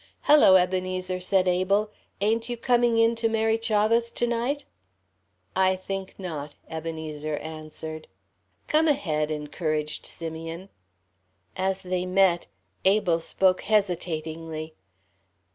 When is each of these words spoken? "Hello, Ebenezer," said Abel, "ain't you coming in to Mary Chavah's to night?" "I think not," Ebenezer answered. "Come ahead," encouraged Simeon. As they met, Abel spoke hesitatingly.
"Hello, 0.21 0.55
Ebenezer," 0.55 1.19
said 1.19 1.47
Abel, 1.47 1.91
"ain't 2.21 2.49
you 2.49 2.57
coming 2.57 2.97
in 2.97 3.15
to 3.17 3.29
Mary 3.29 3.59
Chavah's 3.59 4.09
to 4.09 4.25
night?" 4.25 4.65
"I 5.55 5.75
think 5.75 6.17
not," 6.17 6.55
Ebenezer 6.67 7.37
answered. 7.37 8.07
"Come 8.67 8.87
ahead," 8.87 9.29
encouraged 9.29 10.07
Simeon. 10.07 10.69
As 11.55 11.83
they 11.83 12.07
met, 12.07 12.47
Abel 12.83 13.19
spoke 13.19 13.61
hesitatingly. 13.61 14.73